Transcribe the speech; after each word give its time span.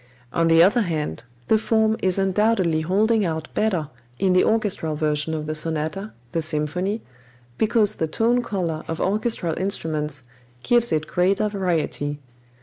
On 0.33 0.47
the 0.47 0.63
other 0.63 0.81
hand, 0.81 1.25
the 1.47 1.59
form 1.59 1.95
is 2.01 2.17
undoubtedly 2.17 2.81
holding 2.81 3.23
out 3.23 3.53
better 3.53 3.89
in 4.17 4.33
the 4.33 4.43
orchestral 4.43 4.95
version 4.95 5.35
of 5.35 5.45
the 5.45 5.53
sonata, 5.53 6.11
the 6.31 6.41
symphony, 6.41 7.03
because 7.59 7.93
the 7.93 8.07
tone 8.07 8.41
color 8.41 8.83
of 8.87 8.99
orchestral 8.99 9.55
instruments 9.59 10.23
gives 10.63 10.91
it 10.91 11.05
greater 11.05 11.47
variety. 11.49 12.17